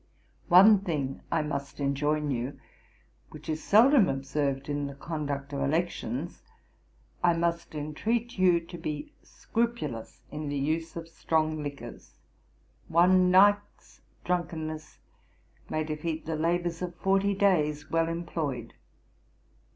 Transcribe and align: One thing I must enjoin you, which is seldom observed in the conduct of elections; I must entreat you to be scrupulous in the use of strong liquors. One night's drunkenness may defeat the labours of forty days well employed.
One 0.47 0.79
thing 0.79 1.21
I 1.31 1.43
must 1.43 1.79
enjoin 1.79 2.31
you, 2.31 2.59
which 3.29 3.47
is 3.47 3.63
seldom 3.63 4.09
observed 4.09 4.67
in 4.67 4.87
the 4.87 4.95
conduct 4.95 5.53
of 5.53 5.59
elections; 5.61 6.41
I 7.23 7.33
must 7.33 7.75
entreat 7.75 8.39
you 8.39 8.61
to 8.61 8.79
be 8.79 9.13
scrupulous 9.21 10.23
in 10.31 10.49
the 10.49 10.57
use 10.57 10.95
of 10.95 11.07
strong 11.07 11.61
liquors. 11.61 12.15
One 12.87 13.29
night's 13.29 14.01
drunkenness 14.25 14.97
may 15.69 15.83
defeat 15.83 16.25
the 16.25 16.35
labours 16.35 16.81
of 16.81 16.95
forty 16.95 17.35
days 17.35 17.91
well 17.91 18.07
employed. 18.09 18.73